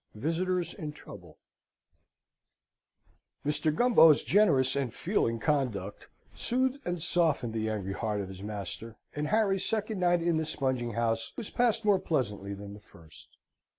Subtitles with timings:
[0.15, 1.37] Visitors in Trouble
[3.45, 3.71] Mr.
[3.71, 9.27] Gumbo's generous and feeling conduct soothed and softened the angry heart of his master, and
[9.27, 13.37] Harry's second night in the spunging house was passed more pleasantly than the first.